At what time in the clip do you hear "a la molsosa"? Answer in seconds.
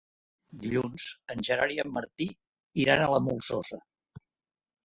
3.05-3.81